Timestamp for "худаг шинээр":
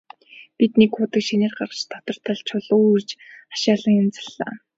0.95-1.53